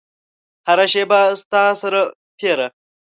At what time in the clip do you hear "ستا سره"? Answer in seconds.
1.41-2.01